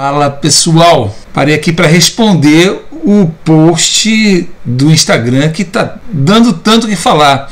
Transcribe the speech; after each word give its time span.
Fala 0.00 0.30
pessoal, 0.30 1.12
parei 1.34 1.56
aqui 1.56 1.72
para 1.72 1.88
responder 1.88 2.86
o 3.02 3.26
post 3.44 4.48
do 4.64 4.92
Instagram 4.92 5.50
que 5.50 5.62
está 5.62 5.96
dando 6.08 6.52
tanto 6.52 6.86
que 6.86 6.94
falar. 6.94 7.50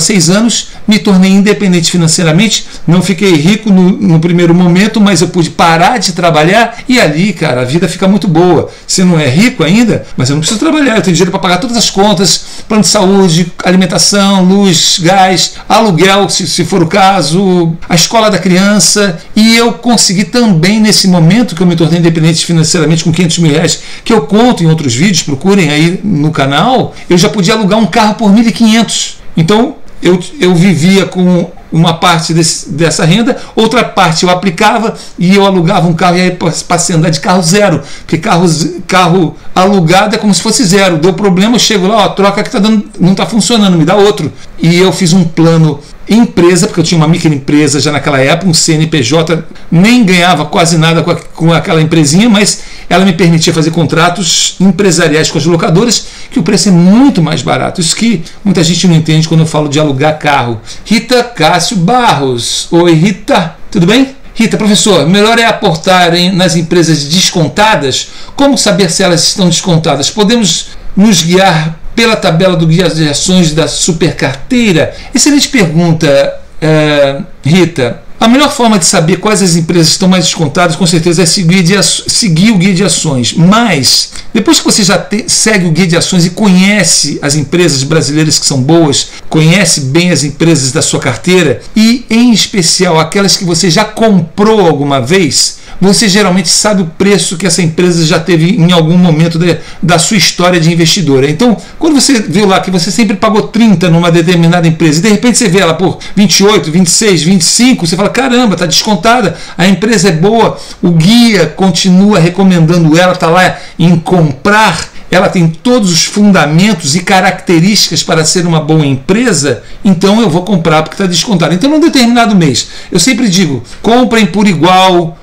seis 0.00 0.30
anos, 0.30 0.68
me 0.88 0.98
tornei 0.98 1.30
independente 1.30 1.90
financeiramente. 1.90 2.66
Não 2.86 3.02
fiquei 3.02 3.34
rico 3.34 3.70
no, 3.70 3.90
no 3.90 4.18
primeiro 4.18 4.54
momento, 4.54 5.02
mas 5.02 5.20
eu 5.20 5.28
pude 5.28 5.50
parar 5.50 5.98
de 5.98 6.12
trabalhar 6.12 6.78
e 6.88 6.98
ali, 6.98 7.34
cara, 7.34 7.60
a 7.60 7.64
vida 7.64 7.86
fica 7.86 8.08
muito 8.08 8.26
boa. 8.26 8.70
Você 8.86 9.04
não 9.04 9.20
é 9.20 9.28
rico 9.28 9.62
ainda, 9.62 10.06
mas 10.16 10.30
eu 10.30 10.36
não 10.36 10.40
preciso 10.40 10.58
trabalhar. 10.58 10.96
Eu 10.96 11.02
tenho 11.02 11.14
dinheiro 11.14 11.30
para 11.30 11.40
pagar 11.40 11.58
todas 11.58 11.76
as 11.76 11.90
contas, 11.90 12.42
plano 12.66 12.82
de 12.82 12.88
saúde, 12.88 13.52
alimentação, 13.62 14.44
luz, 14.44 14.98
gás, 14.98 15.56
aluguel, 15.68 16.26
se, 16.30 16.46
se 16.46 16.64
for 16.64 16.82
o 16.82 16.86
caso, 16.86 17.76
a 17.86 17.94
escola 17.94 18.30
da 18.30 18.38
criança. 18.38 19.18
E 19.36 19.58
eu 19.58 19.74
consegui 19.74 20.24
também 20.24 20.80
nesse 20.80 21.06
momento 21.06 21.49
que 21.54 21.62
eu 21.62 21.66
me 21.66 21.76
tornei 21.76 21.98
independente 21.98 22.44
financeiramente 22.44 23.04
com 23.04 23.12
500 23.12 23.38
mil 23.38 23.52
reais, 23.52 23.82
que 24.04 24.12
eu 24.12 24.22
conto 24.22 24.62
em 24.62 24.66
outros 24.66 24.94
vídeos, 24.94 25.22
procurem 25.22 25.70
aí 25.70 26.00
no 26.02 26.30
canal, 26.30 26.94
eu 27.08 27.16
já 27.18 27.28
podia 27.28 27.54
alugar 27.54 27.78
um 27.78 27.86
carro 27.86 28.14
por 28.14 28.30
1.500. 28.30 29.14
Então 29.36 29.76
eu, 30.02 30.18
eu 30.40 30.54
vivia 30.54 31.06
com 31.06 31.50
uma 31.72 31.94
parte 31.94 32.34
desse, 32.34 32.70
dessa 32.70 33.04
renda, 33.04 33.36
outra 33.54 33.84
parte 33.84 34.24
eu 34.24 34.30
aplicava 34.30 34.94
e 35.18 35.34
eu 35.34 35.46
alugava 35.46 35.88
um 35.88 35.94
carro 35.94 36.16
e 36.16 36.20
aí 36.20 36.38
passei 36.66 36.94
a 36.94 36.98
andar 36.98 37.10
de 37.10 37.20
carro 37.20 37.42
zero, 37.42 37.82
porque 38.00 38.18
carro, 38.18 38.46
carro 38.86 39.36
alugado 39.54 40.14
é 40.14 40.18
como 40.18 40.34
se 40.34 40.42
fosse 40.42 40.64
zero. 40.64 40.98
Deu 40.98 41.12
problema, 41.12 41.54
eu 41.54 41.60
chego 41.60 41.86
lá, 41.86 42.04
ó, 42.04 42.08
troca 42.08 42.42
que 42.42 42.50
tá 42.50 42.58
dando, 42.58 42.84
não 42.98 43.12
está 43.12 43.26
funcionando, 43.26 43.76
me 43.76 43.84
dá 43.84 43.96
outro. 43.96 44.32
E 44.58 44.76
eu 44.76 44.92
fiz 44.92 45.12
um 45.12 45.24
plano 45.24 45.80
empresa, 46.08 46.66
porque 46.66 46.80
eu 46.80 46.84
tinha 46.84 46.98
uma 46.98 47.06
microempresa 47.06 47.78
já 47.78 47.92
naquela 47.92 48.18
época, 48.18 48.50
um 48.50 48.54
CNPJ, 48.54 49.44
nem 49.70 50.04
ganhava 50.04 50.44
quase 50.44 50.76
nada 50.76 51.02
com, 51.02 51.10
a, 51.12 51.14
com 51.14 51.52
aquela 51.52 51.80
empresinha, 51.80 52.28
mas 52.28 52.62
ela 52.90 53.04
me 53.04 53.12
permitia 53.12 53.54
fazer 53.54 53.70
contratos 53.70 54.56
empresariais 54.58 55.30
com 55.30 55.38
as 55.38 55.44
locadoras, 55.44 56.06
que 56.28 56.40
o 56.40 56.42
preço 56.42 56.70
é 56.70 56.72
muito 56.72 57.22
mais 57.22 57.40
barato. 57.40 57.80
Isso 57.80 57.94
que 57.94 58.24
muita 58.44 58.64
gente 58.64 58.88
não 58.88 58.96
entende 58.96 59.28
quando 59.28 59.40
eu 59.40 59.46
falo 59.46 59.68
de 59.68 59.78
alugar 59.78 60.18
carro. 60.18 60.60
Rita 60.84 61.22
Cássio 61.22 61.76
Barros. 61.76 62.66
Oi, 62.72 62.92
Rita, 62.94 63.54
tudo 63.70 63.86
bem? 63.86 64.16
Rita, 64.34 64.56
professor, 64.56 65.08
melhor 65.08 65.38
é 65.38 65.44
aportar 65.44 66.14
em, 66.14 66.32
nas 66.32 66.56
empresas 66.56 67.04
descontadas? 67.04 68.08
Como 68.34 68.58
saber 68.58 68.90
se 68.90 69.04
elas 69.04 69.22
estão 69.22 69.48
descontadas? 69.48 70.10
Podemos 70.10 70.70
nos 70.96 71.22
guiar 71.22 71.78
pela 71.94 72.16
tabela 72.16 72.56
do 72.56 72.66
guia 72.66 72.90
de 72.90 73.08
ações 73.08 73.52
da 73.54 73.68
supercarteira? 73.68 74.92
Excelente 75.14 75.48
pergunta, 75.48 76.40
uh, 76.60 77.24
Rita. 77.44 78.02
A 78.20 78.28
melhor 78.28 78.52
forma 78.52 78.78
de 78.78 78.84
saber 78.84 79.16
quais 79.16 79.40
as 79.40 79.56
empresas 79.56 79.88
estão 79.88 80.06
mais 80.06 80.26
descontadas, 80.26 80.76
com 80.76 80.86
certeza, 80.86 81.22
é 81.22 81.26
seguir, 81.26 81.62
de, 81.62 81.82
seguir 81.82 82.50
o 82.50 82.58
guia 82.58 82.74
de 82.74 82.84
ações. 82.84 83.32
Mas, 83.32 84.10
depois 84.34 84.58
que 84.58 84.64
você 84.66 84.84
já 84.84 84.98
te, 84.98 85.24
segue 85.26 85.66
o 85.66 85.70
guia 85.70 85.86
de 85.86 85.96
ações 85.96 86.26
e 86.26 86.30
conhece 86.30 87.18
as 87.22 87.34
empresas 87.34 87.82
brasileiras 87.82 88.38
que 88.38 88.44
são 88.44 88.60
boas, 88.60 89.08
conhece 89.30 89.80
bem 89.80 90.10
as 90.10 90.22
empresas 90.22 90.70
da 90.70 90.82
sua 90.82 91.00
carteira 91.00 91.62
e, 91.74 92.04
em 92.10 92.30
especial, 92.30 93.00
aquelas 93.00 93.38
que 93.38 93.44
você 93.44 93.70
já 93.70 93.86
comprou 93.86 94.66
alguma 94.66 95.00
vez, 95.00 95.56
você 95.80 96.08
geralmente 96.08 96.48
sabe 96.48 96.82
o 96.82 96.86
preço 96.86 97.36
que 97.36 97.46
essa 97.46 97.62
empresa 97.62 98.04
já 98.04 98.20
teve 98.20 98.56
em 98.56 98.72
algum 98.72 98.98
momento 98.98 99.38
de, 99.38 99.58
da 99.82 99.98
sua 99.98 100.16
história 100.16 100.60
de 100.60 100.70
investidora. 100.72 101.28
Então, 101.30 101.56
quando 101.78 101.94
você 101.94 102.20
viu 102.20 102.46
lá 102.46 102.60
que 102.60 102.70
você 102.70 102.90
sempre 102.90 103.16
pagou 103.16 103.48
30 103.48 103.88
numa 103.88 104.10
determinada 104.10 104.68
empresa 104.68 104.98
e 104.98 105.02
de 105.02 105.08
repente 105.08 105.38
você 105.38 105.48
vê 105.48 105.60
ela 105.60 105.74
por 105.74 105.98
28, 106.14 106.70
26, 106.70 107.22
25, 107.22 107.86
você 107.86 107.96
fala: 107.96 108.10
caramba, 108.10 108.54
está 108.54 108.66
descontada, 108.66 109.36
a 109.56 109.66
empresa 109.66 110.08
é 110.08 110.12
boa, 110.12 110.58
o 110.82 110.90
guia 110.90 111.46
continua 111.46 112.18
recomendando 112.18 112.98
ela, 112.98 113.12
está 113.12 113.28
lá 113.28 113.56
em 113.78 113.96
comprar 113.96 114.90
ela 115.10 115.28
tem 115.28 115.48
todos 115.48 115.90
os 115.90 116.04
fundamentos 116.04 116.94
e 116.94 117.00
características 117.00 118.02
para 118.02 118.24
ser 118.24 118.46
uma 118.46 118.60
boa 118.60 118.86
empresa, 118.86 119.62
então 119.84 120.20
eu 120.20 120.30
vou 120.30 120.44
comprar 120.44 120.82
porque 120.82 120.94
está 120.94 121.06
descontado. 121.06 121.52
Então, 121.52 121.68
num 121.68 121.80
determinado 121.80 122.36
mês, 122.36 122.68
eu 122.92 123.00
sempre 123.00 123.28
digo: 123.28 123.62
comprem 123.82 124.24
por 124.24 124.46
igual, 124.46 125.18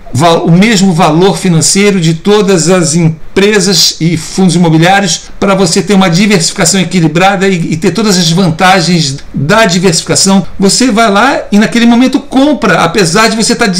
o 0.45 0.51
mesmo 0.51 0.93
valor 0.93 1.37
financeiro 1.37 1.99
de 1.99 2.13
todas 2.15 2.69
as 2.69 2.95
empresas 2.95 3.97
e 3.99 4.17
fundos 4.17 4.55
imobiliários 4.55 5.23
para 5.39 5.53
você 5.53 5.81
ter 5.81 5.93
uma 5.93 6.09
diversificação 6.09 6.79
equilibrada 6.79 7.47
e, 7.47 7.73
e, 7.73 7.77
ter 7.77 7.91
todas 7.91 8.17
as 8.17 8.31
vantagens 8.31 9.17
da 9.33 9.65
diversificação. 9.65 10.45
Você 10.59 10.91
vai 10.91 11.11
lá 11.11 11.41
e 11.51 11.59
naquele 11.59 11.85
momento 11.85 12.19
compra, 12.19 12.83
apesar 12.83 13.29
de 13.29 13.35
você 13.35 13.53
estar 13.53 13.67
tá 13.67 13.73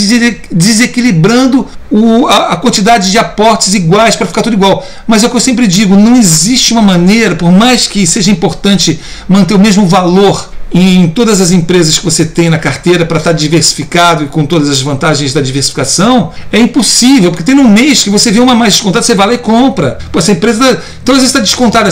desequilibrando 0.52 1.68
o, 1.90 2.28
a, 2.28 2.54
a, 2.54 2.56
quantidade 2.58 3.10
de 3.10 3.18
aportes 3.18 3.74
iguais 3.74 4.16
para 4.16 4.28
ficar 4.28 4.42
tudo 4.42 4.54
igual. 4.54 4.86
Mas 5.08 5.24
é 5.24 5.28
o 5.28 5.30
que 5.30 5.36
eu 5.36 5.42
sempre 5.42 5.68
digo: 5.68 5.96
não 5.96 6.16
existe 6.16 6.74
uma 6.74 6.82
maneira, 6.82 7.36
por 7.36 7.52
mais 7.52 7.88
que 7.88 8.06
seja 8.06 8.30
importante 8.32 9.00
manter 9.28 9.54
o 9.54 9.60
mesmo 9.60 9.88
valor 9.88 10.57
em 10.74 11.08
todas 11.10 11.40
as 11.40 11.52
empresas 11.52 11.98
que 11.98 12.04
você 12.04 12.26
tem 12.26 12.50
na 12.50 12.58
carteira 12.58 13.06
para 13.06 13.18
estar 13.18 13.32
tá 13.32 13.36
diversificado 13.36 14.24
e 14.24 14.28
com 14.28 14.46
todas 14.46 14.70
as 14.70 14.82
vantagens 14.82 15.34
da 15.34 15.42
diversificação, 15.42 16.32
é 16.52 16.60
impossível, 16.60 17.32
porque 17.32 17.44
tem 17.44 17.56
um 17.56 17.70
mês 17.70 18.04
que 18.04 18.10
você 18.10 18.32
vê 18.32 18.40
uma 18.40 18.56
mais 18.56 18.74
descontada, 18.74 19.06
você 19.06 19.16
vai 19.16 19.28
lá 19.28 19.34
e 19.34 19.38
compra. 19.38 19.98
Pô, 20.12 20.20
essa 20.20 20.32
empresa, 20.32 20.82
então 21.02 21.16
às 21.16 21.22
vezes 21.22 21.30
está 21.36 21.40
descontada 21.40 21.90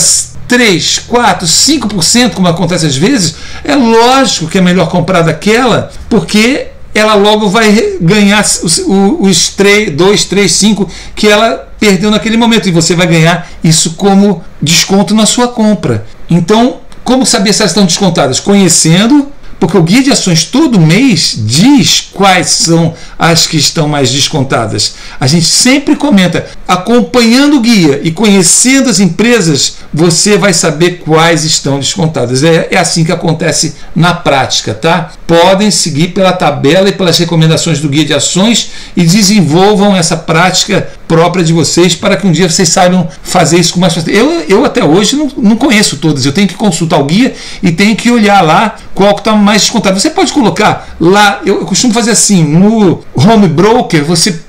3, 0.48 1.00
4, 1.08 1.48
5%, 1.48 2.34
como 2.34 2.48
acontece 2.48 2.86
às 2.86 2.96
vezes, 2.96 3.36
é 3.64 3.76
lógico 3.76 4.48
que 4.48 4.58
é 4.58 4.62
melhor 4.62 4.90
comprar 4.90 5.22
daquela, 5.22 5.92
porque 6.10 6.68
ela 6.94 7.16
logo 7.16 7.50
vai 7.50 7.98
ganhar 8.00 8.42
os, 8.42 8.82
os 8.86 9.50
3, 9.50 9.92
2, 9.92 10.26
3, 10.26 10.52
5 10.52 10.90
que 11.16 11.28
ela 11.28 11.68
perdeu 11.80 12.10
naquele 12.10 12.38
momento, 12.38 12.70
e 12.70 12.72
você 12.72 12.96
vai 12.96 13.08
ganhar 13.08 13.50
isso 13.64 13.92
como 13.96 14.44
desconto 14.62 15.14
na 15.14 15.26
sua 15.26 15.48
compra. 15.48 16.06
Então, 16.30 16.78
como 17.06 17.24
saber 17.24 17.54
se 17.54 17.62
elas 17.62 17.72
estão 17.72 17.86
descontadas? 17.86 18.40
Conhecendo, 18.40 19.32
porque 19.60 19.78
o 19.78 19.84
guia 19.84 20.02
de 20.02 20.12
ações 20.12 20.44
todo 20.44 20.80
mês 20.80 21.36
diz 21.38 22.10
quais 22.12 22.48
são 22.50 22.96
as 23.18 23.46
que 23.46 23.58
estão 23.58 23.88
mais 23.88 24.12
descontadas. 24.12 24.96
A 25.20 25.28
gente 25.28 25.46
sempre 25.46 25.96
comenta, 25.96 26.48
acompanhando 26.68 27.58
o 27.58 27.62
guia 27.62 28.02
e 28.04 28.12
conhecendo 28.12 28.90
as 28.90 29.00
empresas, 29.00 29.78
você 29.94 30.36
vai 30.36 30.52
saber 30.52 31.04
quais 31.06 31.46
estão 31.46 31.80
descontadas. 31.80 32.44
É, 32.44 32.70
é 32.72 32.78
assim 32.78 33.06
que 33.06 33.12
acontece 33.12 33.76
na 33.96 34.16
prática, 34.16 34.74
tá? 34.74 35.12
Podem 35.28 35.70
seguir 35.70 36.08
pela 36.08 36.34
tabela 36.34 36.90
e 36.90 36.94
pelas 36.94 37.20
recomendações 37.20 37.80
do 37.80 37.88
guia 37.88 38.04
de 38.04 38.16
ações 38.16 38.72
e 38.96 39.04
desenvolvam 39.04 39.96
essa 39.96 40.18
prática 40.18 40.90
própria 41.08 41.44
de 41.44 41.54
vocês 41.54 41.96
para 41.96 42.18
que 42.18 42.26
um 42.26 42.32
dia 42.32 42.50
vocês 42.50 42.70
saibam 42.70 43.08
fazer 43.24 43.60
isso 43.60 43.74
com 43.74 43.80
mais 43.80 43.94
facilidade. 43.94 44.26
Eu, 44.26 44.60
eu 44.60 44.66
até 44.66 44.84
hoje 44.84 45.16
não, 45.16 45.32
não 45.38 45.56
conheço 45.56 45.98
todas, 45.98 46.26
eu 46.26 46.32
tenho 46.32 46.48
que 46.48 46.56
consultar 46.56 47.00
o 47.00 47.06
guia 47.06 47.34
e 47.62 47.72
tenho 47.72 47.96
que 47.96 48.10
olhar 48.12 48.42
lá 48.42 48.76
qual 48.94 49.14
que 49.14 49.22
está 49.22 49.36
mais 49.36 49.64
descontado. 49.64 50.00
Você 50.00 50.10
pode 50.10 50.32
colocar 50.34 50.96
lá, 51.00 51.42
eu, 51.46 51.60
eu 51.60 51.66
costumo 51.66 51.94
fazer 51.94 52.12
assim, 52.12 52.44
no 52.44 53.04
Home 53.16 53.48
Broker 53.48 54.04
você 54.04 54.40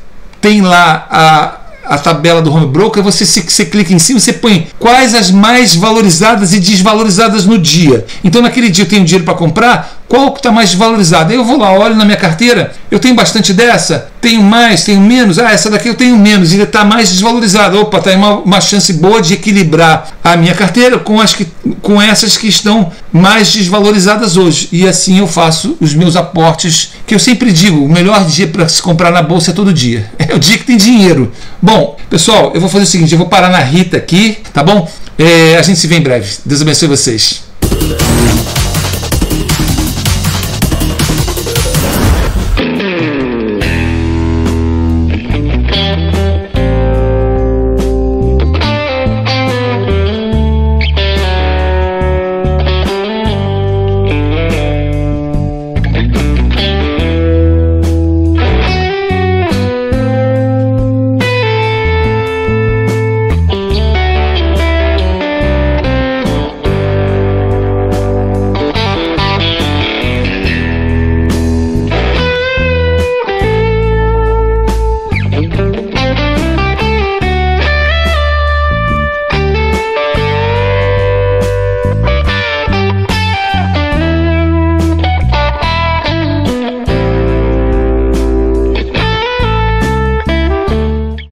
tem 0.41 0.61
lá 0.61 1.07
a 1.11 1.67
a 1.89 1.97
tabela 1.97 2.43
do 2.43 2.53
home 2.53 2.67
broker, 2.67 3.03
você, 3.03 3.25
se, 3.25 3.43
você 3.43 3.65
clica 3.65 3.93
em 3.93 3.99
cima, 3.99 4.19
você 4.19 4.33
põe 4.33 4.67
quais 4.79 5.15
as 5.15 5.31
mais 5.31 5.75
valorizadas 5.75 6.53
e 6.53 6.61
desvalorizadas 6.61 7.47
no 7.47 7.59
dia. 7.59 8.05
Então, 8.25 8.43
naquele 8.43 8.69
dia 8.69 8.85
eu 8.85 8.89
tenho 8.89 9.05
dinheiro 9.05 9.25
para 9.25 9.35
comprar, 9.35 9.96
qual 10.09 10.33
que 10.33 10.39
está 10.39 10.53
mais 10.53 10.73
valorizado? 10.73 11.33
Eu 11.33 11.45
vou 11.45 11.59
lá, 11.59 11.73
olho 11.73 11.97
na 11.97 12.05
minha 12.05 12.17
carteira, 12.17 12.73
eu 12.91 12.99
tenho 12.99 13.15
bastante 13.15 13.53
dessa, 13.53 14.09
tenho 14.21 14.43
mais, 14.43 14.85
tenho 14.85 15.01
menos, 15.01 15.39
ah, 15.39 15.51
essa 15.51 15.69
daqui 15.69 15.89
eu 15.89 15.95
tenho 15.95 16.17
menos, 16.17 16.53
e 16.53 16.61
está 16.61 16.85
mais 16.85 17.11
desvalorizada. 17.11 17.79
Opa, 17.79 17.99
está 17.99 18.13
uma, 18.13 18.37
uma 18.37 18.61
chance 18.61 18.93
boa 18.93 19.21
de 19.21 19.35
equilibrar 19.35 20.09
a 20.23 20.37
minha 20.37 20.55
carteira 20.55 20.99
com, 20.99 21.21
as 21.21 21.35
que, 21.35 21.47
com 21.83 22.01
essas 22.01 22.37
que 22.37 22.47
estão 22.47 22.93
mais 23.13 23.53
desvalorizadas 23.53 24.37
hoje. 24.37 24.69
E 24.71 24.87
assim 24.87 25.19
eu 25.19 25.27
faço 25.27 25.77
os 25.81 25.93
meus 25.95 26.15
aportes, 26.15 26.93
que 27.05 27.15
eu 27.15 27.19
sempre 27.19 27.53
digo, 27.53 27.85
o 27.85 27.89
melhor 27.89 28.25
dia 28.27 28.47
para 28.47 28.69
se 28.69 28.81
comprar 28.81 29.11
na 29.11 29.23
bolsa 29.23 29.51
é 29.51 29.55
todo 29.55 29.73
dia. 29.73 30.11
É 30.29 30.35
o 30.35 30.41
dia 30.41 30.59
que 30.59 30.65
tem 30.65 30.77
dinheiro. 30.77 31.33
Bom, 31.63 31.97
pessoal, 32.11 32.51
eu 32.53 32.61
vou 32.61 32.69
fazer 32.69 32.83
o 32.83 32.87
seguinte, 32.87 33.13
eu 33.13 33.19
vou 33.19 33.29
parar 33.29 33.49
na 33.49 33.61
Rita 33.61 33.97
aqui, 33.97 34.39
tá 34.53 34.61
bom? 34.63 34.91
É, 35.17 35.57
a 35.57 35.63
gente 35.63 35.79
se 35.79 35.87
vê 35.87 35.97
em 35.97 36.01
breve. 36.01 36.29
Deus 36.45 36.61
abençoe 36.61 36.89
vocês. 36.89 37.43